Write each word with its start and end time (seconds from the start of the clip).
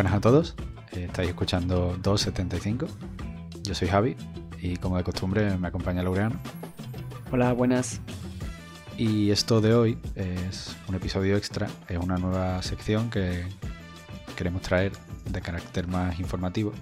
buenas 0.00 0.14
a 0.14 0.20
todos. 0.22 0.54
Estáis 0.92 1.28
escuchando 1.28 1.94
275. 2.00 2.86
Yo 3.60 3.74
soy 3.74 3.86
Javi 3.86 4.16
y 4.58 4.78
como 4.78 4.96
de 4.96 5.04
costumbre 5.04 5.58
me 5.58 5.68
acompaña 5.68 6.02
Laureano. 6.02 6.40
Hola, 7.30 7.52
buenas. 7.52 8.00
Y 8.96 9.30
esto 9.30 9.60
de 9.60 9.74
hoy 9.74 9.98
es 10.14 10.74
un 10.88 10.94
episodio 10.94 11.36
extra, 11.36 11.68
es 11.86 11.98
una 11.98 12.16
nueva 12.16 12.62
sección 12.62 13.10
que 13.10 13.44
queremos 14.36 14.62
traer 14.62 14.92
de 15.26 15.42
carácter 15.42 15.86
más 15.86 16.18
informativo, 16.18 16.72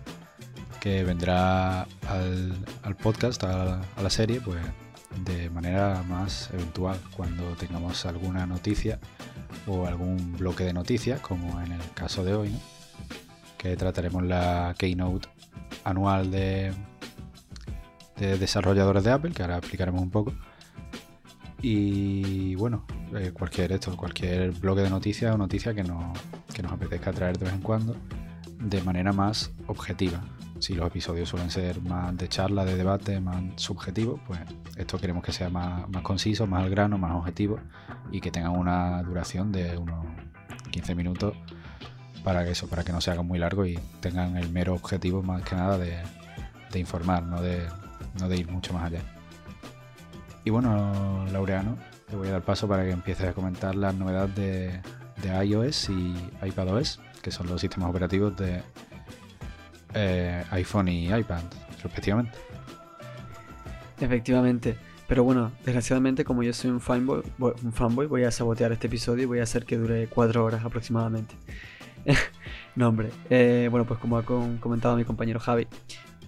que 0.79 1.03
vendrá 1.03 1.89
al, 2.07 2.97
podcast, 3.03 3.43
a, 3.43 3.81
a 3.97 4.01
la 4.01 4.11
serie, 4.11 4.41
pues 4.41 4.61
de 5.25 5.51
manera 5.51 6.05
más 6.09 6.51
eventual, 6.53 7.01
cuando 7.17 7.43
tengamos 7.57 8.07
alguna 8.07 8.47
noticia 8.47 9.01
o 9.67 9.89
algún 9.89 10.37
bloque 10.37 10.63
de 10.63 10.73
noticias, 10.73 11.19
como 11.19 11.61
en 11.61 11.73
el 11.73 11.81
caso 11.95 12.23
de 12.23 12.35
hoy, 12.35 12.55
que 13.57 13.77
trataremos 13.77 14.23
la 14.23 14.75
keynote 14.79 15.29
anual 15.85 16.31
de, 16.31 16.73
de 18.17 18.39
desarrolladores 18.39 19.05
de 19.05 19.11
Apple, 19.11 19.33
que 19.33 19.43
ahora 19.43 19.59
explicaremos 19.59 20.01
un 20.01 20.11
poco. 20.11 20.33
Y 21.61 22.55
bueno, 22.55 22.85
eh, 23.17 23.33
cualquier 23.33 23.73
esto, 23.73 23.97
cualquier 23.97 24.53
bloque 24.53 24.83
de 24.83 24.91
noticias 24.91 25.35
o 25.35 25.39
noticia 25.39 25.75
que, 25.75 25.83
que 26.55 26.63
nos 26.63 26.73
apetezca 26.73 27.13
traer 27.13 27.39
de 27.39 27.47
vez 27.47 27.55
en 27.55 27.63
cuando 27.63 27.97
de 28.61 28.81
manera 28.83 29.13
más 29.13 29.53
objetiva. 29.67 30.23
Si 30.61 30.75
los 30.75 30.87
episodios 30.89 31.29
suelen 31.29 31.51
ser 31.51 31.81
más 31.83 32.17
de 32.17 32.29
charla, 32.29 32.65
de 32.65 32.77
debate, 32.77 33.21
más 33.21 33.43
subjetivos, 33.57 34.21
pues 34.27 34.41
esto 34.77 34.99
queremos 34.99 35.23
que 35.23 35.33
sea 35.33 35.51
más, 35.51 35.89
más 35.89 36.03
conciso, 36.03 36.47
más 36.47 36.65
al 36.65 36.71
grano, 36.71 36.99
más 36.99 37.13
objetivo 37.13 37.61
y 38.11 38.21
que 38.21 38.31
tengan 38.31 38.53
una 38.53 39.03
duración 39.03 39.53
de 39.53 39.77
unos 39.77 40.05
15 40.73 40.95
minutos 40.97 41.35
para 42.29 42.45
que 42.45 42.51
eso, 42.51 42.69
para 42.69 42.85
que 42.85 42.93
no 42.93 43.01
se 43.01 43.11
haga 43.11 43.23
muy 43.23 43.39
largo 43.39 43.65
y 43.65 43.79
tengan 44.01 44.37
el 44.37 44.51
mero 44.51 44.75
objetivo 44.75 45.23
más 45.23 45.41
que 45.45 45.57
nada 45.57 45.79
de, 45.79 45.99
informar, 46.79 47.23
no 47.23 47.41
de, 47.41 47.67
no 48.21 48.29
de 48.29 48.37
ir 48.37 48.51
mucho 48.51 48.75
más 48.75 48.85
allá. 48.85 49.01
Y 50.45 50.51
bueno, 50.51 51.25
Laureano, 51.33 51.79
te 52.07 52.17
voy 52.17 52.29
a 52.29 52.33
dar 52.33 52.43
paso 52.43 52.69
para 52.69 52.85
que 52.85 52.91
empieces 52.91 53.29
a 53.29 53.33
comentar 53.33 53.75
las 53.75 53.95
novedades 53.95 54.35
de, 54.35 55.47
iOS 55.47 55.89
y 55.89 56.15
iPadOS, 56.43 57.01
que 57.23 57.31
son 57.31 57.47
los 57.47 57.63
sistemas 57.63 57.89
operativos 57.89 58.37
de 58.37 58.61
eh, 59.95 60.45
iPhone 60.51 60.89
y 60.89 61.07
iPad, 61.07 61.41
respectivamente. 61.83 62.37
Efectivamente. 64.03 64.77
Pero 65.07 65.25
bueno, 65.25 65.51
desgraciadamente 65.65 66.27
como 66.27 66.43
yo 66.43 66.53
soy 66.53 66.73
un 66.73 66.83
fanboy, 66.83 67.23
un 67.39 67.73
fanboy, 67.73 68.07
voy 68.07 68.25
a 68.25 68.31
sabotear 68.31 68.73
este 68.73 68.89
episodio 68.89 69.23
y 69.23 69.27
voy 69.27 69.39
a 69.41 69.45
hacer 69.45 69.65
que 69.65 69.79
dure 69.79 70.09
cuatro 70.09 70.45
horas 70.45 70.63
aproximadamente. 70.63 71.35
no, 72.77 72.89
hombre. 72.89 73.11
Eh, 73.31 73.69
bueno, 73.71 73.87
pues 73.87 74.01
como 74.01 74.19
ha 74.19 74.25
comentado 74.25 74.97
mi 74.97 75.05
compañero 75.05 75.41
Javi, 75.41 75.67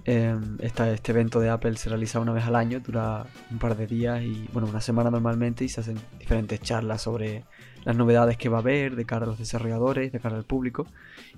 em, 0.05 0.59
este 0.61 1.13
evento 1.13 1.41
de 1.41 1.51
Apple 1.51 1.77
se 1.77 1.89
realiza 1.89 2.21
una 2.21 2.33
vez 2.33 2.45
al 2.45 2.57
año, 2.57 2.81
dura 2.81 3.27
un 3.51 3.59
par 3.59 3.77
de 3.77 3.87
días 3.87 4.23
y, 4.23 4.49
bueno, 4.53 4.69
una 4.69 4.81
semana 4.81 5.11
normalmente 5.11 5.65
y 5.65 5.69
se 5.69 5.81
hacen 5.81 5.99
diferentes 6.19 6.61
charlas 6.61 7.03
sobre 7.03 7.45
las 7.85 7.97
novedades 7.97 8.37
que 8.37 8.49
va 8.49 8.59
a 8.59 8.61
haber 8.61 8.97
de 8.97 9.05
cara 9.05 9.25
a 9.25 9.29
los 9.29 9.39
desarrolladores, 9.39 10.13
de 10.13 10.21
cara 10.21 10.37
al 10.37 10.45
público. 10.45 10.87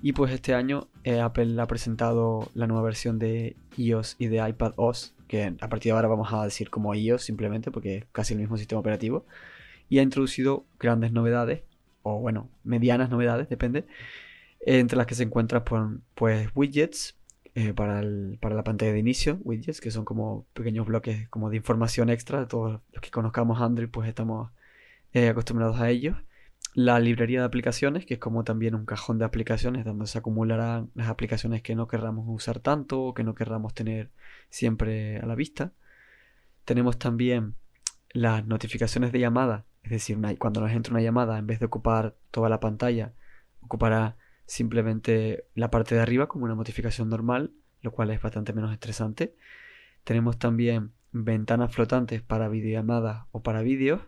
Y 0.01 0.13
pues 0.13 0.31
este 0.31 0.53
año 0.53 0.87
eh, 1.03 1.19
Apple 1.19 1.59
ha 1.61 1.67
presentado 1.67 2.49
la 2.53 2.67
nueva 2.67 2.83
versión 2.83 3.19
de 3.19 3.55
iOS 3.77 4.15
y 4.19 4.27
de 4.27 4.47
iPadOS, 4.47 5.13
que 5.27 5.55
a 5.59 5.69
partir 5.69 5.91
de 5.91 5.95
ahora 5.95 6.07
vamos 6.07 6.33
a 6.33 6.43
decir 6.43 6.69
como 6.69 6.93
iOS 6.93 7.23
simplemente 7.23 7.71
porque 7.71 7.97
es 7.97 8.05
casi 8.11 8.33
el 8.33 8.39
mismo 8.41 8.57
sistema 8.57 8.79
operativo. 8.79 9.25
Y 9.89 9.99
ha 9.99 10.01
introducido 10.01 10.65
grandes 10.79 11.11
novedades, 11.11 11.63
o 12.03 12.19
bueno, 12.19 12.49
medianas 12.63 13.09
novedades, 13.09 13.49
depende, 13.49 13.85
entre 14.65 14.97
las 14.97 15.07
que 15.07 15.15
se 15.15 15.23
encuentran 15.23 15.63
pues, 15.63 15.83
pues 16.15 16.49
widgets 16.55 17.17
eh, 17.55 17.73
para, 17.73 18.03
para, 18.39 18.55
la 18.55 18.63
pantalla 18.63 18.93
de 18.93 18.99
inicio, 18.99 19.39
widgets, 19.43 19.81
que 19.81 19.91
son 19.91 20.05
como 20.05 20.45
pequeños 20.53 20.87
bloques 20.87 21.27
como 21.29 21.49
de 21.49 21.57
información 21.57 22.09
extra. 22.09 22.47
Todos 22.47 22.81
los 22.91 23.01
que 23.01 23.11
conozcamos 23.11 23.61
Android 23.61 23.89
pues 23.89 24.07
estamos 24.09 24.51
eh, 25.13 25.29
acostumbrados 25.29 25.79
a 25.79 25.89
ellos 25.89 26.17
la 26.73 26.99
librería 26.99 27.39
de 27.39 27.45
aplicaciones, 27.45 28.05
que 28.05 28.15
es 28.15 28.19
como 28.19 28.43
también 28.43 28.75
un 28.75 28.85
cajón 28.85 29.19
de 29.19 29.25
aplicaciones 29.25 29.85
donde 29.85 30.07
se 30.07 30.17
acumularán 30.17 30.89
las 30.95 31.07
aplicaciones 31.07 31.61
que 31.61 31.75
no 31.75 31.87
querramos 31.87 32.25
usar 32.27 32.59
tanto 32.59 33.01
o 33.01 33.13
que 33.13 33.23
no 33.23 33.35
querramos 33.35 33.73
tener 33.73 34.09
siempre 34.49 35.19
a 35.19 35.25
la 35.25 35.35
vista. 35.35 35.71
Tenemos 36.65 36.97
también 36.97 37.55
las 38.11 38.45
notificaciones 38.47 39.11
de 39.11 39.19
llamada, 39.19 39.65
es 39.83 39.91
decir, 39.91 40.17
cuando 40.39 40.61
nos 40.61 40.71
entra 40.71 40.93
una 40.93 41.01
llamada, 41.01 41.37
en 41.37 41.47
vez 41.47 41.59
de 41.59 41.65
ocupar 41.65 42.15
toda 42.31 42.49
la 42.49 42.59
pantalla, 42.59 43.13
ocupará 43.61 44.17
simplemente 44.45 45.45
la 45.55 45.71
parte 45.71 45.95
de 45.95 46.01
arriba 46.01 46.27
como 46.27 46.45
una 46.45 46.55
notificación 46.55 47.09
normal, 47.09 47.51
lo 47.81 47.91
cual 47.91 48.11
es 48.11 48.21
bastante 48.21 48.53
menos 48.53 48.71
estresante. 48.71 49.35
Tenemos 50.03 50.37
también 50.39 50.91
ventanas 51.11 51.73
flotantes 51.73 52.21
para 52.21 52.49
videollamadas 52.49 53.25
o 53.31 53.43
para 53.43 53.61
vídeos 53.61 54.01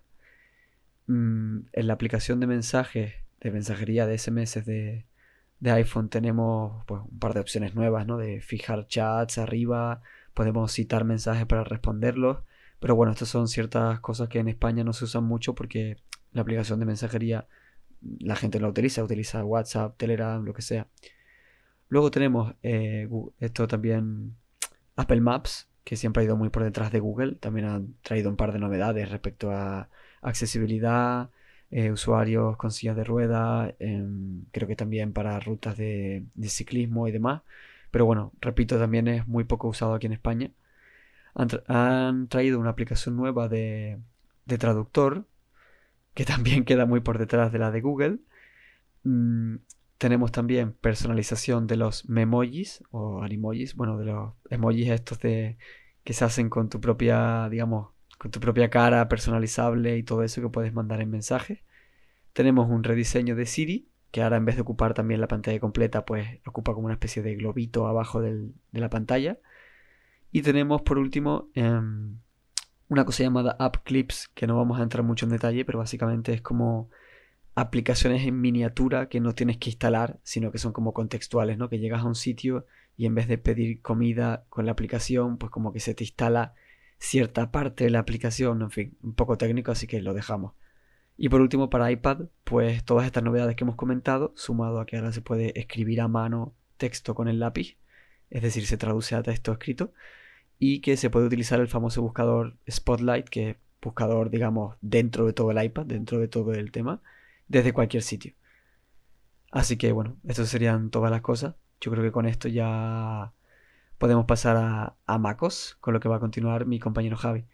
Mm, 1.08 1.68
en 1.74 1.88
la 1.88 1.94
aplicación 1.94 2.40
de 2.40 2.48
mensajes, 2.48 3.14
de 3.40 3.52
mensajería 3.52 4.08
de 4.08 4.18
SMS 4.18 4.66
de, 4.66 5.06
iPhone 5.64 6.10
tenemos 6.10 6.84
pues, 6.86 7.02
un 7.10 7.20
par 7.20 7.34
de 7.34 7.40
opciones 7.42 7.76
nuevas, 7.76 8.06
¿no? 8.08 8.18
De 8.18 8.42
fijar 8.42 8.88
chats 8.88 9.38
arriba, 9.38 10.02
podemos 10.34 10.72
citar 10.72 11.06
mensajes 11.06 11.46
para 11.46 11.64
responderlos. 11.64 12.40
Pero 12.80 12.96
bueno, 12.96 13.12
estas 13.12 13.30
son 13.30 13.48
ciertas 13.48 14.00
cosas 14.00 14.30
que 14.30 14.40
en 14.40 14.48
España 14.48 14.84
no 14.84 14.94
se 14.94 15.06
usan 15.06 15.24
mucho 15.24 15.56
porque 15.56 15.98
la 16.32 16.42
aplicación 16.42 16.80
de 16.80 16.86
mensajería 16.86 17.48
la 18.20 18.36
gente 18.36 18.60
no 18.60 18.68
la 18.68 18.72
utiliza, 18.72 19.04
utiliza 19.04 19.44
WhatsApp, 19.44 19.98
Telegram, 19.98 20.44
lo 20.44 20.54
que 20.54 20.62
sea. 20.62 20.88
Luego 21.90 22.12
tenemos 22.12 22.54
eh, 22.64 23.08
esto 23.40 23.68
también 23.68 24.36
Apple 24.96 25.22
Maps, 25.22 25.70
que 25.84 25.96
siempre 25.96 26.22
ha 26.22 26.26
ido 26.26 26.36
muy 26.38 26.50
por 26.50 26.64
detrás 26.64 26.92
de 26.92 27.00
Google. 27.00 27.36
También 27.36 27.68
han 27.68 27.96
traído 28.02 28.30
un 28.30 28.36
par 28.38 28.52
de 28.52 28.60
novedades 28.60 29.10
respecto 29.10 29.52
a 29.52 29.90
accesibilidad, 30.22 31.30
eh, 31.72 31.92
usuarios 31.92 32.58
con 32.58 32.72
sillas 32.72 32.96
de 32.96 33.04
ruedas, 33.04 33.74
em, 33.80 34.46
creo 34.52 34.68
que 34.68 34.76
también 34.76 35.14
para 35.14 35.40
rutas 35.40 35.78
de, 35.78 36.26
ciclismo 36.44 37.08
y 37.08 37.12
demás. 37.12 37.42
Pero 37.92 38.06
bueno, 38.06 38.34
repito, 38.42 38.78
también 38.80 39.08
es 39.08 39.28
muy 39.28 39.44
poco 39.46 39.68
usado 39.70 39.94
aquí 39.94 40.08
en 40.08 40.14
España. 40.14 40.52
Han, 41.36 42.28
traído 42.30 42.60
una 42.60 42.72
aplicación 42.72 43.16
nueva 43.18 43.48
de, 43.50 44.00
traductor, 44.58 45.28
que 46.14 46.26
también 46.26 46.66
queda 46.66 46.86
muy 46.86 47.02
por 47.02 47.18
detrás 47.20 47.52
de 47.52 47.60
la 47.60 47.72
de 47.72 47.82
Google. 47.82 48.20
Mm, 49.04 49.58
tenemos 49.98 50.32
también 50.32 50.74
personalización 50.74 51.68
de 51.68 51.78
los 51.78 52.10
memojis 52.10 52.84
o 52.92 53.22
animojis, 53.22 53.76
bueno, 53.76 53.98
de 53.98 54.06
los 54.06 54.34
emojis 54.50 54.90
estos 54.90 55.20
de 55.20 55.58
que 56.04 56.14
se 56.14 56.26
hacen 56.26 56.50
con 56.50 56.70
tu 56.70 56.82
propia, 56.82 57.50
digamos, 57.50 57.90
con 58.18 58.32
tu 58.32 58.40
propia 58.40 58.70
cara 58.70 59.08
personalizable 59.10 59.98
y 59.98 60.04
todo 60.04 60.24
eso 60.24 60.42
que 60.42 60.50
puedes 60.50 60.74
mandar 60.74 61.02
en 61.02 61.10
mensajes. 61.10 61.60
Tenemos 62.34 62.70
un 62.70 62.84
rediseño 62.84 63.36
de 63.36 63.46
Siri, 63.46 63.90
que 64.12 64.22
ahora 64.22 64.38
en 64.38 64.46
vez 64.46 64.56
de 64.56 64.62
ocupar 64.62 64.94
también 64.94 65.22
la 65.22 65.28
pantalla 65.28 65.60
completa, 65.60 66.06
pues 66.06 66.40
ocupa 66.46 66.74
como 66.74 66.86
una 66.86 66.94
especie 66.96 67.22
de 67.24 67.36
globito 67.36 67.88
abajo 67.88 68.22
de 68.22 68.52
la 68.72 68.90
pantalla. 68.90 69.40
Y 70.36 70.42
tenemos 70.42 70.82
por 70.82 70.98
último 70.98 71.50
em, 71.54 72.18
una 72.90 73.06
cosa 73.06 73.24
llamada 73.24 73.56
App 73.58 73.78
Clips, 73.86 74.28
que 74.34 74.48
no 74.48 74.58
vamos 74.58 74.78
a 74.78 74.84
entrar 74.84 75.02
mucho 75.02 75.26
en 75.26 75.32
detalle, 75.32 75.64
pero 75.64 75.80
básicamente 75.80 76.34
es 76.34 76.42
como 76.42 76.90
aplicaciones 77.54 78.28
en 78.28 78.42
miniatura 78.42 79.08
que 79.08 79.22
no 79.22 79.34
tienes 79.34 79.58
que 79.60 79.70
instalar, 79.70 80.20
sino 80.24 80.52
que 80.52 80.58
son 80.58 80.74
como 80.74 80.94
contextuales, 80.94 81.58
¿no? 81.58 81.70
Que 81.70 81.80
llegas 81.80 82.02
a 82.02 82.08
un 82.08 82.16
sitio 82.16 82.66
y 82.98 83.06
en 83.06 83.16
vez 83.16 83.30
de 83.30 83.38
pedir 83.38 83.82
comida 83.82 84.44
con 84.50 84.66
la 84.66 84.74
aplicación, 84.74 85.38
pues 85.38 85.52
como 85.54 85.72
que 85.72 85.80
se 85.80 85.96
te 85.96 86.04
instala 86.04 86.54
cierta 86.98 87.50
parte 87.50 87.86
de 87.86 87.92
la 87.92 88.00
aplicación, 88.00 88.62
en 88.62 88.72
fin, 88.72 88.98
un 89.04 89.14
poco 89.14 89.38
técnico, 89.38 89.72
así 89.72 89.88
que 89.88 90.02
lo 90.02 90.14
dejamos. 90.14 90.52
Y 91.16 91.30
por 91.30 91.40
último, 91.40 91.70
para 91.70 91.90
iPad, 91.94 92.26
pues 92.44 92.84
todas 92.84 93.06
estas 93.06 93.24
novedades 93.24 93.56
que 93.56 93.64
hemos 93.64 93.78
comentado, 93.78 94.34
sumado 94.36 94.82
a 94.82 94.86
que 94.86 94.98
ahora 94.98 95.14
se 95.14 95.22
puede 95.22 95.58
escribir 95.58 96.02
a 96.02 96.10
mano 96.10 96.54
texto 96.76 97.16
con 97.16 97.30
el 97.30 97.40
lápiz, 97.40 97.78
es 98.30 98.42
decir, 98.42 98.66
se 98.68 98.76
traduce 98.76 99.16
a 99.16 99.24
texto 99.24 99.54
escrito, 99.54 99.94
y 100.60 100.80
que 100.82 100.98
se 100.98 101.10
puede 101.10 101.28
utilizar 101.28 101.60
el 101.60 101.68
famoso 101.68 102.02
buscador 102.02 102.56
Spotlight, 102.70 103.30
que 103.30 103.50
es 103.52 103.58
buscador, 103.82 104.30
digamos, 104.30 104.78
dentro 104.82 105.26
de 105.26 105.34
todo 105.34 105.52
el 105.52 105.64
iPad, 105.64 105.86
dentro 105.86 106.20
de 106.20 106.28
todo 106.28 106.54
el 106.54 106.72
tema, 106.72 107.02
desde 107.48 107.74
cualquier 107.74 108.04
sitio. 108.04 108.34
Así 109.52 109.78
que 109.78 109.92
bueno, 109.92 110.18
estas 110.28 110.50
serían 110.50 110.90
todas 110.90 111.12
las 111.12 111.22
cosas. 111.22 111.56
Yo 111.82 111.92
creo 111.92 112.04
que 112.04 112.12
con 112.12 112.26
esto 112.26 112.48
ya 112.48 113.34
podemos 113.98 114.26
pasar 114.26 114.58
a, 114.58 114.96
a 115.06 115.18
MacOS, 115.18 115.78
con 115.80 115.94
lo 115.94 116.00
que 116.00 116.10
va 116.10 116.18
a 116.18 116.20
continuar 116.20 116.66
mi 116.66 116.80
compañero 116.80 117.18
Javi. 117.18 117.46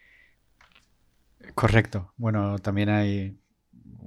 Correcto. 1.55 2.13
Bueno, 2.17 2.59
también 2.59 2.89
hay, 2.89 3.37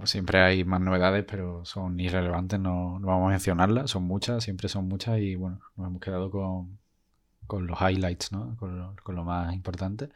siempre 0.04 0.40
hay 0.40 0.64
más 0.64 0.80
novedades, 0.80 1.24
pero 1.28 1.64
son 1.64 1.98
irrelevantes, 2.00 2.58
no, 2.58 2.98
vamos 3.00 3.26
a 3.28 3.30
mencionarlas, 3.30 3.90
son 3.90 4.04
muchas, 4.04 4.44
siempre 4.44 4.68
son 4.68 4.88
muchas 4.88 5.18
y 5.18 5.34
bueno, 5.34 5.60
nos 5.76 5.88
hemos 5.88 6.00
quedado 6.00 6.30
con, 6.30 6.78
los 7.48 7.80
highlights, 7.80 8.32
¿no? 8.32 8.56
Con 8.56 8.78
lo, 8.78 8.96
con 9.02 9.14
lo, 9.16 9.24
más 9.24 9.54
importante. 9.54 10.08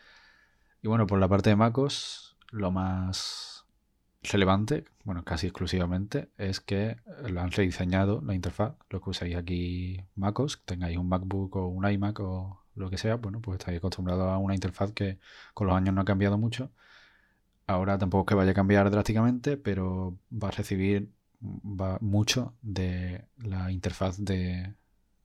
Y 0.83 0.89
bueno, 0.89 1.07
por 1.07 1.19
la 1.19 1.29
parte 1.29 1.51
de 1.51 1.57
MacOS, 1.57 2.37
lo 2.51 2.71
más 2.71 3.67
relevante, 4.23 4.85
bueno, 5.05 5.25
casi 5.25 5.47
exclusivamente, 5.47 6.31
es 6.39 6.61
que 6.61 6.97
lo 7.29 7.41
han 7.41 7.51
rediseñado 7.51 8.21
la 8.23 8.35
interfaz. 8.35 8.75
Lo 8.91 9.01
que 9.01 9.11
usáis 9.11 9.37
aquí 9.37 10.05
MacOS, 10.17 10.63
tengáis 10.65 10.99
un 10.99 11.09
MacBook 11.09 11.57
o 11.57 11.69
un 11.69 11.89
iMac 11.91 12.21
o 12.21 12.65
lo 12.75 12.91
que 12.91 12.99
sea, 12.99 13.17
bueno, 13.17 13.41
pues 13.41 13.59
estáis 13.59 13.79
acostumbrados 13.79 14.29
a 14.29 14.39
una 14.39 14.55
interfaz 14.55 14.93
que 14.93 15.19
con 15.55 15.67
los 15.67 15.77
años 15.77 15.95
no 15.95 16.01
ha 16.03 16.05
cambiado 16.05 16.39
mucho. 16.39 16.73
Ahora 17.67 17.99
tampoco 17.99 18.23
es 18.23 18.29
que 18.29 18.35
vaya 18.37 18.53
a 18.53 18.55
cambiar 18.55 18.91
drásticamente, 18.91 19.57
pero 19.57 20.19
va 20.33 20.49
a 20.49 20.51
recibir 20.53 21.13
mucho 21.41 22.55
de 22.63 23.27
la 23.39 23.71
interfaz 23.71 24.19
de, 24.19 24.75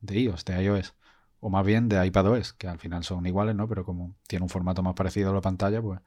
de 0.02 0.20
iOS, 0.20 0.46
de 0.46 0.64
iOS, 0.64 0.96
o 1.44 1.50
más 1.50 1.66
bien 1.66 1.90
de 1.90 2.06
iPadOS, 2.06 2.54
que 2.54 2.70
al 2.70 2.80
final 2.80 3.04
son 3.04 3.26
iguales, 3.26 3.54
¿no? 3.56 3.68
Pero 3.68 3.86
como 3.86 4.16
tiene 4.28 4.44
un 4.44 4.50
formato 4.50 4.82
más 4.82 4.96
parecido 4.96 5.32
a 5.32 5.34
la 5.34 5.42
pantalla, 5.42 5.82
pues 5.82 6.00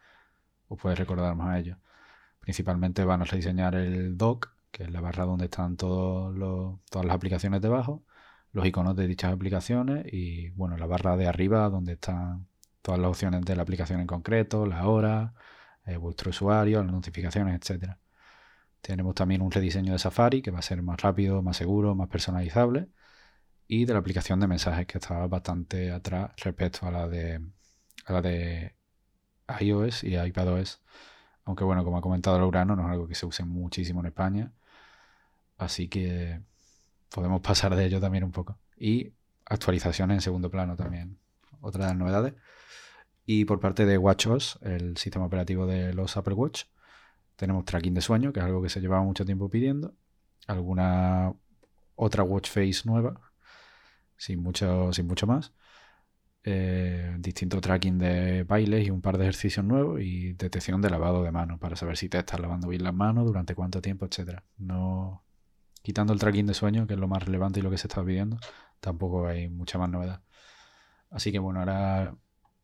os 0.68 0.78
puedes 0.80 0.98
recordar 0.98 1.36
más 1.36 1.48
a 1.48 1.58
ello. 1.58 1.78
Principalmente 2.40 3.04
van 3.04 3.22
a 3.22 3.24
rediseñar 3.26 3.74
el 3.76 4.16
dock, 4.16 4.50
que 4.70 4.84
es 4.84 4.90
la 4.90 5.00
barra 5.02 5.26
donde 5.26 5.46
están 5.46 5.76
todos 5.76 6.34
todas 6.90 7.06
las 7.06 7.14
aplicaciones 7.16 7.60
debajo, 7.60 8.04
los 8.52 8.66
iconos 8.66 8.96
de 8.96 9.06
dichas 9.08 9.32
aplicaciones 9.32 10.06
y, 10.12 10.50
bueno, 10.50 10.78
la 10.78 10.86
barra 10.86 11.16
de 11.18 11.26
arriba 11.28 11.68
donde 11.68 11.94
están 11.94 12.48
todas 12.82 13.00
las 13.00 13.10
opciones 13.10 13.42
de 13.44 13.56
la 13.56 13.62
aplicación 13.62 14.00
en 14.00 14.06
concreto, 14.06 14.66
la 14.66 14.86
hora, 14.88 15.34
eh, 15.84 15.98
vuestro 15.98 16.30
usuario, 16.30 16.82
las 16.82 16.92
notificaciones, 16.92 17.60
etcétera. 17.60 17.98
Tenemos 18.80 19.14
también 19.14 19.42
un 19.42 19.50
rediseño 19.50 19.92
de 19.92 19.98
Safari 19.98 20.42
que 20.42 20.50
va 20.50 20.60
a 20.60 20.62
ser 20.62 20.82
más 20.82 21.00
rápido, 21.02 21.42
más 21.42 21.56
seguro, 21.58 21.94
más 21.94 22.08
personalizable. 22.08 22.88
Y 23.68 23.84
de 23.84 23.92
la 23.92 23.98
aplicación 23.98 24.38
de 24.40 24.46
mensajes 24.46 24.86
que 24.86 24.98
estaba 24.98 25.26
bastante 25.26 25.90
atrás 25.90 26.32
respecto 26.36 26.86
a 26.86 26.90
la 26.90 27.08
de, 27.08 27.40
a 28.04 28.12
la 28.12 28.22
de 28.22 28.74
iOS 29.60 30.04
y 30.04 30.16
iPadOS. 30.16 30.82
Aunque 31.44 31.64
bueno, 31.64 31.84
como 31.84 31.98
ha 31.98 32.02
comentado 32.02 32.38
Laurano, 32.38 32.76
no 32.76 32.82
es 32.82 32.90
algo 32.90 33.08
que 33.08 33.14
se 33.14 33.26
use 33.26 33.44
muchísimo 33.44 34.00
en 34.00 34.06
España. 34.06 34.52
Así 35.58 35.88
que 35.88 36.40
podemos 37.10 37.40
pasar 37.40 37.74
de 37.74 37.86
ello 37.86 38.00
también 38.00 38.24
un 38.24 38.32
poco. 38.32 38.58
Y 38.76 39.12
actualizaciones 39.44 40.16
en 40.16 40.20
segundo 40.20 40.50
plano 40.50 40.76
también. 40.76 41.18
Otra 41.60 41.84
de 41.84 41.90
las 41.90 41.98
novedades. 41.98 42.34
Y 43.24 43.44
por 43.44 43.58
parte 43.58 43.86
de 43.86 43.98
WatchOS, 43.98 44.60
el 44.62 44.96
sistema 44.96 45.26
operativo 45.26 45.66
de 45.66 45.92
los 45.92 46.16
Apple 46.16 46.34
Watch, 46.34 46.64
tenemos 47.34 47.64
tracking 47.64 47.94
de 47.94 48.00
sueño, 48.00 48.32
que 48.32 48.40
es 48.40 48.46
algo 48.46 48.62
que 48.62 48.68
se 48.68 48.80
llevaba 48.80 49.02
mucho 49.02 49.24
tiempo 49.24 49.50
pidiendo. 49.50 49.94
Alguna 50.46 51.34
otra 51.96 52.22
watch 52.22 52.48
face 52.48 52.82
nueva, 52.84 53.20
sin 54.16 54.42
mucho, 54.42 54.92
sin 54.92 55.06
mucho 55.06 55.26
más. 55.26 55.52
Eh, 56.48 57.16
distinto 57.18 57.60
tracking 57.60 57.98
de 57.98 58.44
bailes 58.44 58.86
y 58.86 58.90
un 58.90 59.02
par 59.02 59.18
de 59.18 59.24
ejercicios 59.24 59.64
nuevos 59.66 60.00
y 60.00 60.32
detección 60.34 60.80
de 60.80 60.90
lavado 60.90 61.24
de 61.24 61.32
manos 61.32 61.58
para 61.58 61.74
saber 61.74 61.96
si 61.96 62.08
te 62.08 62.18
estás 62.18 62.38
lavando 62.38 62.68
bien 62.68 62.84
las 62.84 62.94
manos, 62.94 63.26
durante 63.26 63.54
cuánto 63.54 63.82
tiempo, 63.82 64.06
etcétera. 64.06 64.44
No 64.56 65.24
quitando 65.82 66.12
el 66.12 66.18
tracking 66.20 66.46
de 66.46 66.54
sueño, 66.54 66.86
que 66.86 66.94
es 66.94 67.00
lo 67.00 67.08
más 67.08 67.24
relevante 67.24 67.60
y 67.60 67.62
lo 67.62 67.70
que 67.70 67.78
se 67.78 67.88
está 67.88 68.04
pidiendo, 68.04 68.38
tampoco 68.80 69.26
hay 69.26 69.48
mucha 69.48 69.78
más 69.78 69.90
novedad. 69.90 70.22
Así 71.10 71.32
que 71.32 71.38
bueno, 71.38 71.60
ahora 71.60 72.16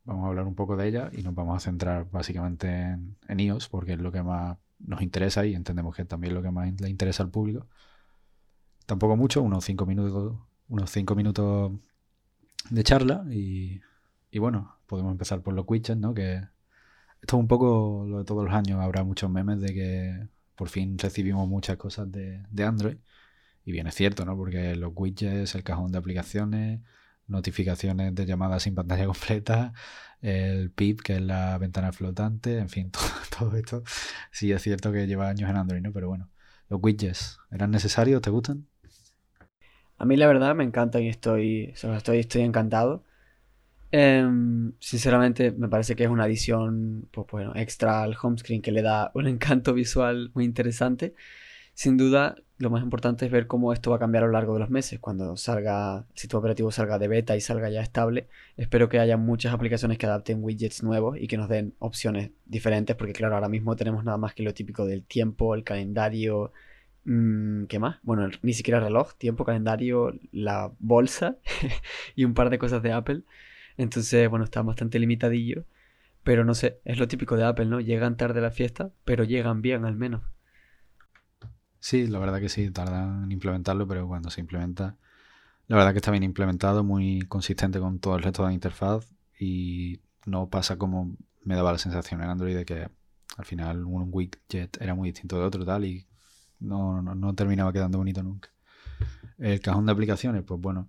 vamos 0.05 0.25
a 0.25 0.29
hablar 0.29 0.47
un 0.47 0.55
poco 0.55 0.77
de 0.77 0.89
ella 0.89 1.11
y 1.13 1.23
nos 1.23 1.35
vamos 1.35 1.57
a 1.57 1.61
centrar 1.61 2.11
básicamente 2.11 2.69
en, 2.69 3.17
en 3.29 3.41
iOS 3.41 3.69
porque 3.69 3.93
es 3.95 4.01
lo 4.01 4.13
que 4.13 4.23
más 4.23 4.59
nos 4.79 5.03
interesa 5.03 5.47
y 5.47 5.55
entendemos 5.55 5.95
que 5.97 6.05
también 6.05 6.33
es 6.33 6.35
lo 6.37 6.43
que 6.43 6.51
más 6.51 6.69
le 6.81 6.89
interesa 6.89 7.23
al 7.23 7.31
público. 7.31 7.69
Tampoco 8.87 9.17
mucho, 9.17 9.43
unos 9.43 9.65
5 9.65 9.87
minutos, 9.87 10.39
unos 10.69 10.91
cinco 10.91 11.15
minutos 11.15 11.73
de 12.71 12.85
charla 12.85 13.25
y, 13.31 13.81
bueno, 14.39 14.77
podemos 14.87 15.13
empezar 15.13 15.43
por 15.43 15.55
los 15.55 15.65
widgets, 15.69 15.99
¿no? 15.99 16.15
Que 16.15 16.37
esto 17.21 17.37
es 17.37 17.41
un 17.41 17.49
poco 17.49 18.05
lo 18.09 18.19
de 18.19 18.25
todos 18.25 18.45
los 18.45 18.55
años, 18.55 18.81
habrá 18.81 19.05
muchos 19.05 19.31
memes 19.31 19.61
de 19.61 19.75
que 19.75 20.29
por 20.57 20.69
fin 20.69 20.99
recibimos 20.99 21.49
muchas 21.49 21.77
cosas 21.77 22.11
de, 22.11 22.45
Android 22.65 22.97
y 23.65 23.73
bien 23.73 23.87
es 23.87 23.95
cierto, 23.95 24.25
¿no? 24.25 24.37
Porque 24.37 24.75
los 24.77 24.93
widgets, 24.95 25.55
el 25.55 25.63
cajón 25.63 25.93
de 25.93 25.99
aplicaciones, 25.99 26.81
notificaciones 27.27 28.15
de 28.15 28.27
llamadas 28.27 28.65
sin 28.65 28.75
pantalla 28.75 29.07
completa, 29.13 29.73
el 30.21 30.71
PIP, 30.71 31.01
que 31.03 31.17
es 31.17 31.23
la 31.23 31.59
ventana 31.59 31.93
flotante, 31.93 32.59
en 32.59 32.69
fin, 32.69 32.91
todo, 33.39 33.57
esto. 33.57 33.83
Sí 34.31 34.53
es 34.53 34.63
cierto 34.63 34.93
que 34.93 35.07
lleva 35.07 35.29
años 35.29 35.51
en 35.51 35.57
Android, 35.57 35.83
¿no? 35.83 35.93
Pero 35.93 36.09
bueno, 36.09 36.31
los 36.69 36.81
widgets, 36.83 37.39
¿eran 37.51 37.71
necesarios? 37.71 38.23
¿Te 38.23 38.31
gustan? 38.31 38.67
A 40.03 40.05
mí 40.05 40.17
la 40.17 40.27
verdad 40.27 40.57
me 40.57 40.65
encantan 40.65 41.05
y 41.05 41.09
estoy, 41.09 41.73
estoy, 41.77 42.43
encantado. 42.43 43.05
Em, 43.93 44.73
sinceramente 44.81 45.53
me 45.53 45.69
parece 45.69 45.95
que 45.95 46.03
es 46.03 46.11
una 46.11 46.25
adición 46.25 47.09
pues, 47.13 47.29
bueno, 47.31 47.53
extra 47.55 48.03
al 48.03 48.17
home 48.21 48.37
screen 48.37 48.63
que 48.63 48.73
le 48.73 48.83
da 48.83 49.13
un 49.15 49.27
encanto 49.29 49.73
visual 49.75 50.33
muy 50.35 50.45
interesante. 50.45 51.15
Sin 51.75 51.97
duda, 51.97 52.35
lo 52.59 52.69
más 52.69 52.83
importante 52.83 53.27
es 53.27 53.31
ver 53.31 53.47
cómo 53.47 53.73
esto 53.73 53.91
va 53.91 53.97
a 53.97 53.99
cambiar 54.01 54.25
a 54.25 54.27
lo 54.27 54.33
largo 54.33 54.55
de 54.55 54.61
los 54.61 54.71
meses. 54.71 54.99
Cuando 54.99 55.37
salga, 55.37 55.99
el 55.99 56.19
sistema 56.19 56.41
operativo 56.41 56.73
salga 56.73 56.99
de 56.99 57.07
beta 57.07 57.37
y 57.37 57.41
salga 57.41 57.71
ya 57.71 57.81
estable, 57.81 58.27
espero 58.57 58.89
que 58.89 58.99
haya 58.99 59.17
muchas 59.17 59.55
aplicaciones 59.55 59.99
que 59.99 60.07
adapten 60.07 60.43
widgets 60.43 60.83
nuevos 60.83 61.17
y 61.17 61.29
que 61.29 61.37
nos 61.37 61.49
den 61.49 61.75
opciones 61.79 62.33
diferentes, 62.45 62.97
porque 62.97 63.13
claro, 63.13 63.37
ahora 63.37 63.49
mismo 63.49 63.77
tenemos 63.77 64.03
nada 64.05 64.19
más 64.19 64.35
que 64.35 64.43
lo 64.43 64.53
típico 64.53 64.85
del 64.85 65.05
tiempo, 65.05 65.55
el 65.55 65.63
calendario, 65.63 66.53
¿qué 67.05 67.79
más? 67.79 67.99
Bueno, 68.03 68.29
ni 68.43 68.53
siquiera 68.53 68.81
reloj, 68.81 69.15
tiempo, 69.15 69.45
calendario, 69.45 70.15
la 70.31 70.73
bolsa 70.79 71.37
y 72.17 72.25
un 72.25 72.35
par 72.35 72.51
de 72.51 72.59
cosas 72.59 72.83
de 72.83 72.93
Apple. 72.93 73.23
Entonces, 73.77 74.29
bueno, 74.29 74.45
está 74.45 74.63
bastante 74.63 74.99
limitadillo. 74.99 75.65
Pero 76.23 76.45
no 76.45 76.55
sé, 76.55 76.81
es 76.85 76.99
lo 76.99 77.09
típico 77.09 77.37
de 77.37 77.45
Apple, 77.45 77.67
¿no? 77.67 77.81
Llegan 77.81 78.17
tarde 78.17 78.39
a 78.39 78.43
la 78.43 78.51
fiesta, 78.53 78.93
pero 79.05 79.25
llegan 79.25 79.61
bien 79.61 79.85
al 79.85 79.97
menos. 79.97 80.23
Sí, 81.81 82.07
la 82.07 82.21
verdad 82.21 82.41
que 82.41 82.49
sí, 82.49 82.71
tardan 82.71 83.25
en 83.25 83.33
implementarlo, 83.33 83.89
pero 83.89 84.07
cuando 84.07 84.31
se 84.31 84.41
implementa, 84.41 84.97
la 85.67 85.77
verdad 85.77 85.93
que 85.93 85.99
está 85.99 86.13
bien 86.13 86.23
implementado, 86.23 86.85
muy 86.85 87.23
consistente 87.23 87.81
con 87.81 87.99
todo 87.99 88.17
el 88.17 88.23
resto 88.23 88.43
de 88.43 88.49
la 88.49 88.55
interfaz 88.55 89.13
y 89.37 90.01
no 90.27 90.49
pasa 90.49 90.77
como 90.77 91.17
me 91.43 91.57
daba 91.57 91.73
la 91.73 91.79
sensación 91.79 92.23
en 92.23 92.31
Android 92.31 92.55
de 92.55 92.65
que 92.65 92.89
al 93.37 93.45
final 93.45 93.85
un 93.85 94.11
widget 94.13 94.81
era 94.81 94.95
muy 94.95 95.09
distinto 95.11 95.39
de 95.39 95.45
otro 95.45 95.65
tal 95.65 95.85
y 95.85 96.07
no, 96.63 97.03
no, 97.03 97.35
terminaba 97.35 97.73
quedando 97.73 97.99
bonito 97.99 98.23
nunca. 98.23 98.51
El 99.39 99.61
cajón 99.61 99.87
de 99.87 99.93
aplicaciones, 99.93 100.43
pues 100.45 100.61
bueno, 100.61 100.89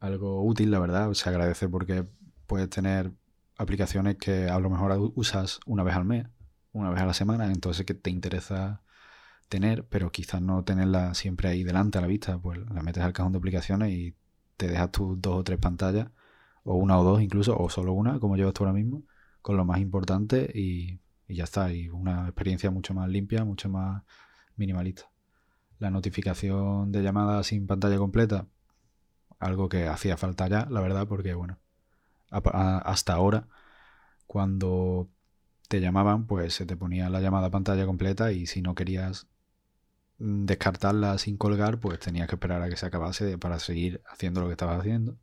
algo 0.00 0.44
útil, 0.44 0.70
la 0.70 0.78
verdad, 0.78 1.12
se 1.14 1.28
agradece 1.28 1.68
porque 1.68 2.06
puedes 2.46 2.68
tener 2.70 3.12
aplicaciones 3.56 4.16
que 4.16 4.48
a 4.48 4.58
lo 4.58 4.70
mejor 4.70 5.12
usas 5.14 5.60
una 5.66 5.82
vez 5.82 5.94
al 5.94 6.04
mes, 6.04 6.26
una 6.72 6.90
vez 6.90 7.00
a 7.00 7.06
la 7.06 7.14
semana, 7.14 7.46
entonces 7.46 7.86
que 7.86 7.94
te 7.94 8.10
interesa 8.10 8.82
tener, 9.48 9.84
pero 9.88 10.10
quizás 10.12 10.42
no 10.42 10.64
tenerla 10.64 11.14
siempre 11.14 11.48
ahí 11.48 11.64
delante 11.64 11.98
a 11.98 12.00
la 12.00 12.06
vista, 12.06 12.38
pues 12.38 12.58
la 12.58 12.82
metes 12.82 13.02
al 13.02 13.12
cajón 13.12 13.32
de 13.32 13.38
aplicaciones 13.38 13.90
y 13.92 14.14
te 14.56 14.68
dejas 14.68 14.90
tus 14.92 15.20
dos 15.20 15.36
o 15.36 15.44
tres 15.44 15.58
pantallas, 15.58 16.08
o 16.64 16.74
una 16.76 16.98
o 16.98 17.04
dos 17.04 17.22
incluso, 17.22 17.56
o 17.58 17.70
solo 17.70 17.92
una, 17.92 18.18
como 18.20 18.36
llevas 18.36 18.54
tú 18.54 18.64
ahora 18.64 18.74
mismo, 18.74 19.02
con 19.42 19.56
lo 19.56 19.64
más 19.64 19.80
importante 19.80 20.50
y, 20.54 21.00
y 21.26 21.36
ya 21.36 21.44
está, 21.44 21.72
y 21.72 21.88
una 21.88 22.24
experiencia 22.26 22.70
mucho 22.70 22.94
más 22.94 23.08
limpia, 23.08 23.44
mucho 23.44 23.68
más 23.68 24.02
minimalista. 24.58 25.10
La 25.78 25.90
notificación 25.90 26.92
de 26.92 27.02
llamada 27.02 27.42
sin 27.44 27.66
pantalla 27.66 27.98
completa, 27.98 28.46
algo 29.38 29.68
que 29.68 29.86
hacía 29.86 30.16
falta 30.16 30.48
ya, 30.48 30.66
la 30.70 30.80
verdad, 30.80 31.06
porque 31.08 31.34
bueno, 31.34 31.58
hasta 32.30 33.14
ahora, 33.14 33.48
cuando 34.26 35.08
te 35.68 35.80
llamaban, 35.80 36.26
pues 36.26 36.54
se 36.54 36.66
te 36.66 36.76
ponía 36.76 37.08
la 37.10 37.20
llamada 37.20 37.46
a 37.48 37.50
pantalla 37.50 37.86
completa 37.86 38.32
y 38.32 38.46
si 38.46 38.62
no 38.62 38.74
querías 38.74 39.28
Mm, 40.18 40.46
descartarla 40.46 41.16
sin 41.18 41.36
colgar, 41.36 41.78
pues 41.78 41.98
tenías 42.00 42.28
que 42.28 42.34
esperar 42.34 42.62
a 42.62 42.68
que 42.68 42.76
se 42.76 42.86
acabase 42.86 43.38
para 43.38 43.58
seguir 43.60 44.02
haciendo 44.10 44.40
lo 44.40 44.48
que 44.48 44.52
estabas 44.52 44.80
haciendo. 44.80 45.16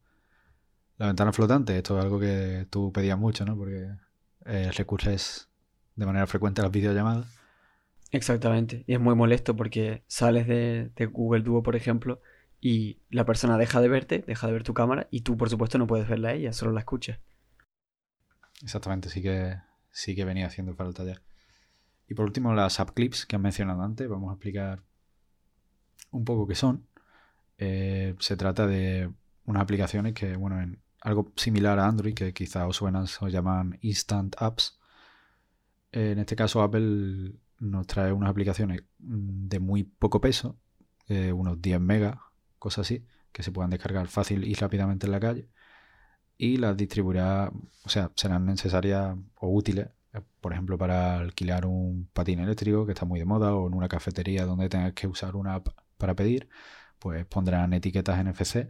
La 0.98 1.08
ventana 1.08 1.34
flotante, 1.34 1.78
esto 1.78 1.98
es 1.98 2.04
algo 2.06 2.20
que 2.20 2.68
tú 2.70 2.92
pedías 2.94 3.18
mucho, 3.18 3.46
¿no? 3.46 3.58
Porque 3.58 3.90
eh, 4.46 4.72
recurres 4.72 5.50
de 5.96 6.06
manera 6.06 6.28
frecuente 6.28 6.62
las 6.62 6.72
videollamadas. 6.72 7.28
Exactamente, 8.16 8.86
y 8.88 8.94
es 8.94 9.00
muy 9.02 9.14
molesto 9.14 9.58
porque 9.58 10.06
sales 10.08 10.48
de, 10.48 10.90
Google 11.12 11.44
Duo, 11.44 11.62
por 11.64 11.76
ejemplo, 11.76 12.22
y 12.62 13.02
la 13.10 13.26
persona 13.26 13.58
deja 13.58 13.82
de 13.82 13.90
verte, 13.90 14.24
deja 14.26 14.48
de 14.48 14.54
ver 14.54 14.64
tu 14.64 14.74
cámara, 14.74 15.10
y 15.12 15.22
tú, 15.22 15.36
por 15.36 15.50
supuesto, 15.50 15.78
no 15.78 15.86
puedes 15.86 16.08
verla 16.08 16.30
a 16.30 16.34
ella, 16.34 16.54
solo 16.54 16.72
la 16.72 16.80
escuchas. 16.80 17.20
Exactamente, 18.64 19.10
sí 19.10 19.22
que, 19.22 19.58
sí 19.92 20.16
que 20.16 20.24
venía 20.24 20.48
haciendo 20.48 20.74
falta 20.76 21.04
ya. 21.04 21.22
Y 22.08 22.14
por 22.14 22.24
último, 22.24 22.54
las 22.54 22.80
app 22.80 22.92
clips 22.92 23.26
que 23.26 23.36
han 23.36 23.42
mencionado 23.42 23.84
antes, 23.84 24.08
vamos 24.08 24.30
a 24.30 24.36
explicar 24.36 24.82
un 26.12 26.24
poco 26.24 26.48
qué 26.48 26.56
son. 26.56 26.88
Eh, 27.58 28.16
se 28.20 28.38
trata 28.38 28.66
de 28.66 29.12
unas 29.44 29.62
aplicaciones 29.62 30.14
que, 30.14 30.38
bueno, 30.38 30.62
en 30.62 30.82
algo 31.02 31.34
similar 31.36 31.80
a 31.80 31.88
Android, 31.88 32.14
que 32.14 32.34
quizá 32.34 32.66
os 32.66 32.78
suenan, 32.78 33.08
se 33.08 33.30
llaman 33.30 33.78
Instant 33.82 34.38
Apps. 34.40 34.80
en 35.92 36.20
este 36.20 36.38
caso, 36.38 36.62
Apple 36.62 37.34
nos 37.60 37.88
trae 37.88 38.12
unas 38.12 38.30
aplicaciones 38.30 38.84
mm, 39.00 39.48
de 39.48 39.60
muy 39.60 39.84
poco 39.84 40.22
peso, 40.22 40.58
unos 41.08 41.62
10 41.62 41.80
megas, 41.82 42.18
cosas 42.58 42.88
así, 42.88 43.06
que 43.32 43.44
se 43.44 43.52
puedan 43.52 43.70
descargar 43.70 44.08
fácil 44.08 44.44
y 44.44 44.56
rápidamente 44.56 45.06
en 45.06 45.12
la 45.12 45.20
calle. 45.20 45.50
Y 46.38 46.58
las 46.58 46.76
distribuirá, 46.76 47.52
o 47.84 47.90
sea, 47.90 48.12
serán 48.16 48.46
necesarias 48.46 49.16
o 49.36 49.50
útiles 49.50 49.90
eh, 50.16 50.22
por 50.42 50.54
ejemplo, 50.54 50.78
para 50.78 51.18
alquilar 51.18 51.66
un 51.66 52.10
patín 52.14 52.40
eléctrico 52.40 52.86
que 52.86 52.94
está 52.94 53.06
muy 53.06 53.20
de 53.20 53.26
moda 53.26 53.54
o 53.56 53.68
en 53.68 53.74
una 53.74 53.88
cafetería 53.88 54.46
donde 54.46 54.70
tengas 54.70 54.94
que 54.94 55.08
usar 55.08 55.36
una 55.36 55.56
app 55.56 55.70
para 55.98 56.16
pedir, 56.16 56.50
pues 57.00 57.26
pondrán 57.26 57.74
etiquetas 57.74 58.24
NFC 58.24 58.70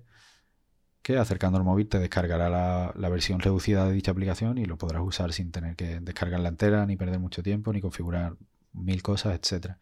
que 1.01 1.17
acercando 1.17 1.59
el 1.59 1.63
móvil 1.63 1.87
te 1.87 1.99
descargará 1.99 2.49
la, 2.49 3.09
versión 3.09 3.39
reducida 3.39 3.85
de 3.85 3.93
dicha 3.93 4.11
aplicación 4.11 4.57
y 4.57 4.65
lo 4.65 4.77
podrás 4.77 5.03
usar 5.03 5.33
sin 5.33 5.51
tener 5.51 5.75
que 5.75 5.99
descargarla 5.99 6.49
entera, 6.49 6.85
ni 6.87 6.97
perder 6.97 7.19
mucho 7.19 7.43
tiempo, 7.43 7.71
ni 7.71 7.79
configurar 7.79 8.37
mil 8.75 9.01
cosas, 9.01 9.39
etcétera. 9.39 9.79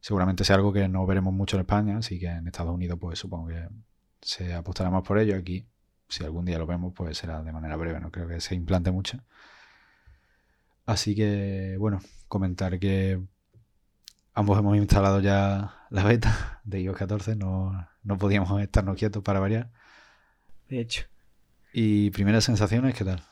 Seguramente 0.00 0.44
sea 0.44 0.56
algo 0.56 0.72
que 0.72 0.88
no 0.88 1.06
veremos 1.06 1.32
mucho 1.32 1.56
en 1.56 1.62
España, 1.62 1.98
así 1.98 2.18
que 2.18 2.26
en 2.26 2.46
Estados 2.46 2.74
Unidos 2.74 2.98
pues 3.00 3.18
supongo 3.18 3.48
que 3.48 3.68
se 4.20 4.54
apostará 4.54 4.90
más 4.90 5.02
por 5.02 5.18
ello. 5.18 5.36
Aquí, 5.36 5.66
si 6.08 6.24
algún 6.24 6.44
día 6.44 6.58
lo 6.58 6.66
vemos, 6.66 6.92
pues 6.94 7.18
será 7.18 7.42
de 7.42 7.52
manera 7.52 7.76
breve, 7.76 8.00
no 8.00 8.10
creo 8.10 8.28
que 8.28 8.40
se 8.40 8.54
implante 8.54 8.90
mucho. 8.90 9.18
Así 10.86 11.14
que, 11.14 11.76
bueno, 11.78 12.00
comentar 12.28 12.78
que 12.78 13.20
ambos 14.34 14.58
hemos 14.58 14.76
instalado 14.76 15.20
ya 15.20 15.86
la 15.90 16.04
beta 16.04 16.60
de 16.64 16.82
iOS 16.82 16.96
14, 16.96 17.36
no, 17.36 17.88
no 18.02 18.18
podíamos 18.18 18.60
estarnos 18.60 18.96
quietos 18.96 19.22
para 19.22 19.40
variar 19.40 19.70
de 20.68 20.80
hecho. 20.80 21.04
¿Y 21.72 22.10
primeras 22.10 22.44
sensaciones 22.44 22.94
qué 22.94 23.04
tal? 23.04 23.22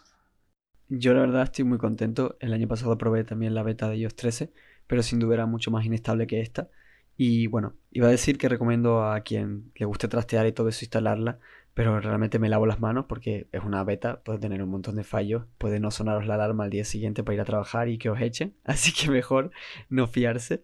Yo 0.88 1.14
la 1.14 1.20
verdad 1.20 1.44
estoy 1.44 1.64
muy 1.64 1.78
contento. 1.78 2.37
El 2.40 2.52
año 2.52 2.68
pasado 2.68 2.99
probé 2.99 3.25
también 3.25 3.54
la 3.54 3.62
beta 3.62 3.88
de 3.88 3.96
iOS 3.96 4.14
13, 4.14 4.52
pero 4.87 5.03
sin 5.03 5.19
duda 5.19 5.35
era 5.35 5.47
mucho 5.47 5.71
más 5.71 5.85
inestable 5.85 6.27
que 6.27 6.41
esta. 6.41 6.69
Y 7.17 7.47
bueno, 7.47 7.75
iba 7.91 8.09
a 8.09 8.11
decir 8.11 8.39
que 8.39 8.49
recomiendo 8.49 9.05
a 9.05 9.21
quien 9.21 9.71
le 9.75 9.87
guste 9.87 10.09
trastear 10.09 10.47
y 10.47 10.53
todo 10.53 10.69
eso 10.69 10.85
instalarla, 10.85 11.39
pero 11.75 12.01
realmente 12.01 12.39
me 12.39 12.49
lavo 12.49 12.67
las 12.67 12.81
manos 12.81 13.07
porque 13.09 13.49
es 13.53 13.62
una 13.62 13.85
beta, 13.85 14.23
puede 14.23 14.39
tener 14.39 14.62
un 14.62 14.71
montón 14.71 14.97
de 14.97 15.05
fallos, 15.05 15.45
puede 15.59 15.81
no 15.81 15.91
sonaros 15.91 16.27
la 16.27 16.35
alarma 16.35 16.65
al 16.65 16.71
día 16.71 16.85
siguiente 16.85 17.23
para 17.23 17.35
ir 17.35 17.41
a 17.41 17.45
trabajar 17.45 17.89
y 17.89 17.99
que 17.99 18.11
os 18.11 18.21
echen, 18.21 18.55
así 18.65 18.93
que 18.93 19.11
mejor 19.11 19.51
no 19.89 20.07
fiarse. 20.07 20.62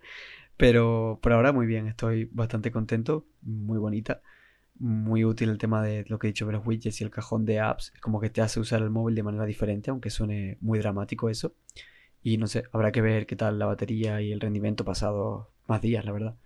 Pero 0.56 1.18
por 1.22 1.32
ahora 1.32 1.52
muy 1.52 1.66
bien, 1.66 1.86
estoy 1.86 2.28
bastante 2.32 2.72
contento, 2.72 3.26
muy 3.42 3.78
bonita 3.78 4.22
muy 4.78 5.24
útil 5.24 5.50
el 5.50 5.58
tema 5.58 5.82
de 5.82 6.04
lo 6.08 6.18
que 6.18 6.28
he 6.28 6.30
dicho 6.30 6.46
de 6.46 6.52
los 6.52 6.66
widgets 6.66 7.00
y 7.00 7.04
el 7.04 7.10
cajón 7.10 7.44
de 7.44 7.60
apps. 7.60 7.92
Como 8.00 8.20
que 8.20 8.30
te 8.30 8.40
hace 8.40 8.60
usar 8.60 8.82
el 8.82 8.90
móvil 8.90 9.14
de 9.14 9.22
manera 9.22 9.44
diferente, 9.44 9.90
aunque 9.90 10.10
suene 10.10 10.56
muy 10.60 10.78
dramático 10.78 11.28
eso. 11.28 11.54
Y 12.22 12.38
no 12.38 12.46
sé, 12.46 12.64
habrá 12.72 12.92
que 12.92 13.00
ver 13.00 13.26
qué 13.26 13.36
tal 13.36 13.58
la 13.58 13.66
batería 13.66 14.20
y 14.20 14.32
el 14.32 14.40
rendimiento 14.40 14.84
pasado 14.84 15.52
más 15.66 15.80
días, 15.80 16.04
la 16.04 16.12
verdad. 16.12 16.36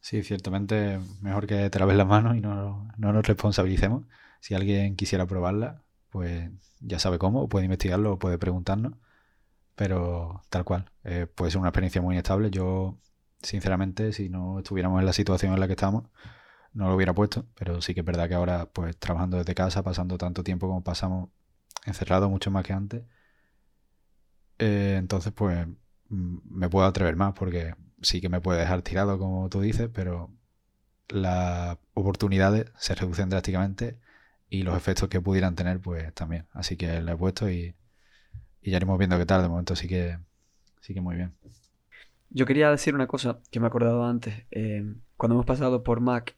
Sí, 0.00 0.22
ciertamente 0.22 0.98
mejor 1.20 1.46
que 1.46 1.68
te 1.70 1.78
laves 1.78 1.96
las 1.96 2.06
manos 2.06 2.36
y 2.36 2.40
no, 2.40 2.88
nos 2.96 3.26
responsabilicemos. 3.26 4.04
Si 4.40 4.54
alguien 4.54 4.96
quisiera 4.96 5.26
probarla, 5.26 5.82
pues 6.10 6.50
ya 6.80 6.98
sabe 6.98 7.18
cómo, 7.18 7.48
puede 7.48 7.66
investigarlo 7.66 8.14
o 8.14 8.18
puede 8.18 8.38
preguntarnos. 8.38 8.94
Pero 9.76 10.42
tal 10.50 10.64
cual, 10.64 10.90
eh, 11.04 11.26
puede 11.26 11.50
ser 11.50 11.60
una 11.60 11.68
experiencia 11.68 12.02
muy 12.02 12.14
inestable. 12.14 12.50
Yo, 12.50 12.98
sinceramente, 13.42 14.12
si 14.12 14.28
no 14.28 14.58
estuviéramos 14.58 15.00
en 15.00 15.06
la 15.06 15.12
situación 15.12 15.54
en 15.54 15.60
la 15.60 15.66
que 15.66 15.74
estamos, 15.74 16.04
no 16.72 16.88
lo 16.88 16.94
hubiera 16.96 17.14
puesto, 17.14 17.46
pero 17.54 17.80
sí 17.82 17.94
que 17.94 18.00
es 18.00 18.06
verdad 18.06 18.28
que 18.28 18.34
ahora, 18.34 18.66
pues 18.72 18.96
trabajando 18.98 19.38
desde 19.38 19.54
casa, 19.54 19.82
pasando 19.82 20.18
tanto 20.18 20.44
tiempo 20.44 20.68
como 20.68 20.82
pasamos 20.84 21.30
encerrados, 21.86 22.30
mucho 22.30 22.50
más 22.50 22.64
que 22.64 22.72
antes, 22.72 23.04
eh, 24.60 24.96
entonces 24.98 25.32
pues 25.32 25.66
mm, 26.08 26.38
me 26.50 26.68
puedo 26.68 26.86
atrever 26.86 27.16
más 27.16 27.34
porque 27.34 27.74
sí 28.02 28.20
que 28.20 28.28
me 28.28 28.40
puede 28.40 28.60
dejar 28.60 28.82
tirado, 28.82 29.18
como 29.18 29.48
tú 29.48 29.60
dices, 29.60 29.88
pero 29.92 30.30
las 31.08 31.78
oportunidades 31.94 32.66
se 32.76 32.94
reducen 32.94 33.30
drásticamente 33.30 33.98
y 34.48 34.62
los 34.62 34.76
efectos 34.76 35.08
que 35.08 35.20
pudieran 35.20 35.54
tener, 35.54 35.80
pues 35.80 36.12
también. 36.14 36.46
Así 36.52 36.76
que 36.76 37.00
lo 37.00 37.12
he 37.12 37.16
puesto 37.16 37.48
y, 37.50 37.74
ya 38.62 38.76
iremos 38.76 38.98
viendo 38.98 39.16
qué 39.16 39.26
tal. 39.26 39.42
De 39.42 39.48
momento 39.48 39.76
sí 39.76 39.88
que, 39.88 40.18
sí 40.80 40.92
que 40.92 41.00
muy 41.00 41.16
bien. 41.16 41.32
Yo 42.30 42.46
quería 42.46 42.70
decir 42.70 42.94
una 42.94 43.06
cosa 43.06 43.38
que 43.50 43.60
me 43.60 43.66
he 43.66 43.68
acordado 43.68 44.04
antes. 44.04 44.44
Eh, 44.50 44.84
cuando 45.16 45.34
hemos 45.34 45.46
pasado 45.46 45.82
por 45.82 46.00
Mac, 46.00 46.36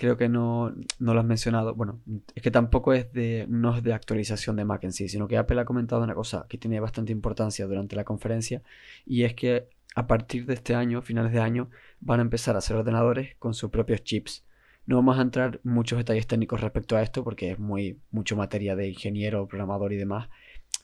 creo 0.00 0.16
que 0.16 0.30
no, 0.30 0.74
no, 0.98 1.12
lo 1.12 1.20
has 1.20 1.26
mencionado. 1.26 1.74
Bueno, 1.74 2.00
es 2.34 2.42
que 2.42 2.50
tampoco 2.50 2.94
es 2.94 3.12
de, 3.12 3.44
no 3.50 3.76
es 3.76 3.82
de 3.82 3.92
actualización 3.92 4.56
de 4.56 4.64
Mac 4.64 4.82
en 4.84 4.92
sí, 4.94 5.10
sino 5.10 5.28
que 5.28 5.36
Apple 5.36 5.60
ha 5.60 5.66
comentado 5.66 6.02
una 6.02 6.14
cosa 6.14 6.46
que 6.48 6.56
tiene 6.56 6.80
bastante 6.80 7.12
importancia 7.12 7.66
durante 7.66 7.96
la 7.96 8.04
conferencia 8.04 8.62
y 9.04 9.24
es 9.24 9.34
que 9.34 9.68
a 9.94 10.06
partir 10.06 10.46
de 10.46 10.54
este 10.54 10.74
año, 10.74 11.02
finales 11.02 11.32
de 11.32 11.40
año, 11.40 11.68
van 12.00 12.20
a 12.20 12.22
empezar 12.22 12.54
a 12.54 12.60
hacer 12.60 12.76
ordenadores 12.76 13.36
con 13.38 13.52
sus 13.52 13.68
propios 13.68 14.02
chips. 14.02 14.42
No 14.86 14.96
vamos 14.96 15.18
a 15.18 15.22
entrar 15.22 15.60
muchos 15.64 15.98
detalles 15.98 16.26
técnicos 16.26 16.62
respecto 16.62 16.96
a 16.96 17.02
esto 17.02 17.22
porque 17.22 17.50
es 17.50 17.58
muy 17.58 17.98
mucho 18.10 18.36
materia 18.36 18.76
de 18.76 18.88
ingeniero, 18.88 19.48
programador 19.48 19.92
y 19.92 19.96
demás, 19.96 20.30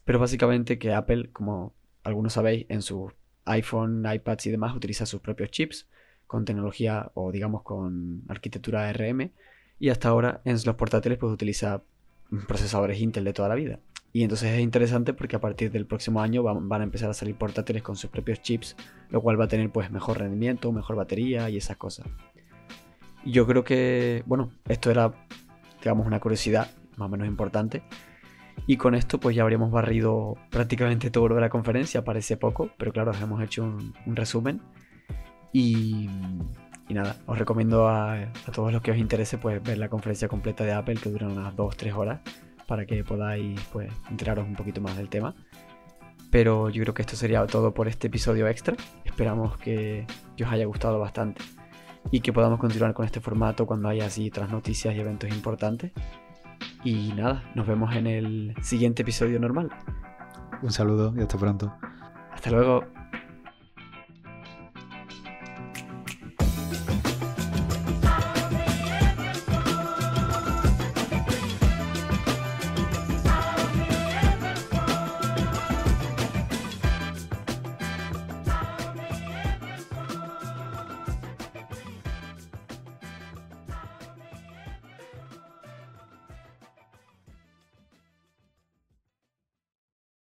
pero 0.05 0.19
básicamente 0.19 0.79
que 0.79 0.93
Apple, 0.93 1.31
como 1.33 1.73
algunos 2.05 2.35
sabéis, 2.35 2.67
en 2.69 2.83
su 2.83 3.11
iPhone, 3.47 4.05
iPads 4.07 4.45
y 4.45 4.51
demás 4.51 4.77
utiliza 4.77 5.07
sus 5.07 5.23
propios 5.23 5.51
chips 5.51 5.89
con 6.27 6.45
tecnología 6.45 7.11
o 7.15 7.33
digamos 7.33 7.63
con 7.63 8.23
arquitectura 8.29 8.89
ARM 8.89 9.31
y 9.79 9.89
hasta 9.91 10.09
ahora 10.09 10.41
en 10.45 10.55
los 10.65 10.75
portátiles 10.75 11.19
pues 11.19 11.33
utiliza 11.33 11.83
procesadores 12.49 13.01
Intel 13.01 13.25
de 13.25 13.33
toda 13.33 13.49
la 13.49 13.55
vida. 13.55 13.81
Y 14.13 14.23
entonces 14.23 14.53
es 14.53 14.61
interesante 14.61 15.13
porque 15.13 15.37
a 15.37 15.41
partir 15.41 15.71
del 15.71 15.85
próximo 15.87 16.23
año 16.23 16.43
van, 16.43 16.81
a 16.81 16.85
empezar 16.85 17.11
a 17.11 17.15
salir 17.15 17.37
portátiles 17.37 17.83
con 17.83 17.97
sus 17.97 18.09
propios 18.09 18.41
chips, 18.41 18.75
lo 19.11 19.21
cual 19.21 19.39
va 19.39 19.45
a 19.45 19.49
tener 19.49 19.71
pues 19.71 19.91
mejor 19.91 20.19
rendimiento, 20.19 20.73
mejor 20.73 20.97
batería 20.97 21.51
y 21.51 21.59
esas 21.59 21.77
cosas. 21.77 22.07
Yo 23.27 23.47
creo 23.47 23.63
que, 23.63 24.23
bueno, 24.25 24.53
esto 24.69 24.91
era, 24.91 25.13
digamos, 25.83 26.07
una 26.07 26.19
curiosidad 26.19 26.71
más 26.97 27.07
o 27.07 27.11
menos 27.11 27.29
importante. 27.29 27.83
Y 28.67 28.79
con 28.79 28.95
esto 28.95 29.21
pues 29.21 29.37
ya 29.37 29.43
habríamos 29.43 29.71
barrido 29.71 30.37
prácticamente 30.49 31.11
todo 31.11 31.29
lo 31.29 31.35
de 31.35 31.43
la 31.43 31.51
conferencia, 31.51 32.03
parece 32.03 32.39
poco, 32.39 32.71
pero 32.79 32.93
claro, 32.93 33.13
hemos 33.21 33.43
hecho 33.43 33.65
un 33.65 34.17
resumen. 34.17 34.63
Y, 35.59 36.11
nada, 36.91 37.17
os 37.25 37.39
recomiendo 37.39 37.89
a, 37.89 38.31
todos 38.55 38.75
los 38.75 38.83
que 38.83 38.91
os 38.91 38.99
interese 38.99 39.39
pues, 39.39 39.63
ver 39.63 39.79
la 39.79 39.89
conferencia 39.89 40.29
completa 40.29 40.65
de 40.65 40.75
Apple 40.75 40.97
que 40.97 41.09
dura 41.09 41.29
unas 41.29 41.57
2-3 41.57 41.97
horas 41.97 42.21
para 42.67 42.85
que 42.85 43.03
podáis 43.03 43.59
pues, 43.73 43.91
enteraros 44.11 44.47
un 44.47 44.55
poquito 44.55 44.83
más 44.83 44.99
del 44.99 45.09
tema. 45.09 45.35
Pero 46.31 46.69
yo 46.69 46.83
creo 46.83 46.93
que 46.93 47.01
esto 47.01 47.17
sería 47.17 47.47
todo 47.47 47.73
por 47.73 47.89
este 47.89 48.09
episodio 48.09 48.47
extra. 48.49 48.77
Esperamos 49.07 49.57
que, 49.57 50.07
que 50.37 50.45
os 50.45 50.53
haya 50.53 50.67
gustado 50.67 50.99
bastante 50.99 51.43
y 52.11 52.21
que 52.21 52.35
podamos 52.35 52.61
continuar 52.61 52.93
con 52.93 53.07
este 53.07 53.21
formato 53.21 53.65
cuando 53.65 53.89
haya 53.89 54.05
así 54.05 54.29
otras 54.29 54.51
noticias 54.51 54.95
y 54.95 55.01
eventos 55.01 55.31
importantes. 55.31 55.93
Y 56.85 57.15
nada, 57.15 57.51
nos 57.55 57.67
vemos 57.67 57.97
en 57.97 58.07
el 58.07 58.55
siguiente 58.61 59.01
episodio 59.01 59.41
normal. 59.41 59.71
Un 60.61 60.71
saludo 60.71 61.15
y 61.17 61.23
hasta 61.23 61.39
pronto. 61.39 61.73
Hasta 62.31 62.51
luego. 62.51 62.96